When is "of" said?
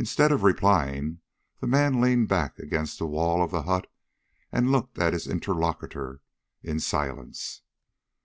0.32-0.42, 3.40-3.52